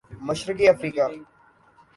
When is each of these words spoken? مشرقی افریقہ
مشرقی 0.27 0.65
افریقہ 0.69 1.05